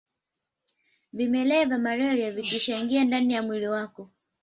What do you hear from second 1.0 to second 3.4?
Vimelea vya malaria vikishaingia ndani